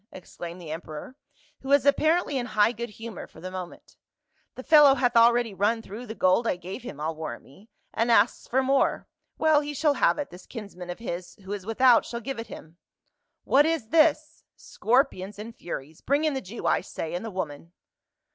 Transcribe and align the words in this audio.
exclaimed 0.11 0.59
the 0.59 0.71
emperor, 0.71 1.15
who 1.59 1.69
was 1.69 1.85
apparently 1.85 2.35
in 2.35 2.47
high 2.47 2.71
good 2.71 2.89
humor 2.89 3.27
for 3.27 3.39
the 3.39 3.51
moment." 3.51 3.97
The 4.55 4.63
fellow 4.63 4.95
hath 4.95 5.15
already 5.15 5.53
run 5.53 5.83
through 5.83 6.07
the 6.07 6.15
gold 6.15 6.47
I 6.47 6.55
gave 6.55 6.81
him 6.81 6.99
I'll 6.99 7.15
warrant 7.15 7.43
me, 7.43 7.69
and 7.93 8.09
asks 8.11 8.47
for 8.47 8.63
more. 8.63 9.05
Well, 9.37 9.61
he 9.61 9.75
shall 9.75 9.93
have 9.93 10.17
it, 10.17 10.31
this 10.31 10.47
kinsman 10.47 10.89
of 10.89 10.97
his 10.97 11.35
who 11.43 11.53
is 11.53 11.67
without 11.67 12.03
shall 12.03 12.19
give 12.19 12.39
it 12.39 12.47
him.— 12.47 12.77
What 13.43 13.67
is 13.67 13.89
this! 13.89 14.43
scor 14.57 15.05
pions 15.07 15.37
and 15.37 15.55
furies! 15.55 16.01
Bring 16.01 16.23
in 16.23 16.33
the 16.33 16.41
Jew, 16.41 16.65
I 16.65 16.81
say, 16.81 17.13
and 17.13 17.23
the 17.23 17.29
woman." 17.29 17.71